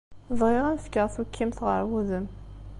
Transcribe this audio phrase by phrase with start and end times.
[0.39, 2.25] Bɣiɣ ad am-fkeɣ tukkimt ɣer wudem.